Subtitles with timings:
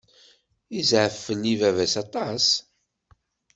[0.73, 2.47] Yezɛef fell-i baba aṭas.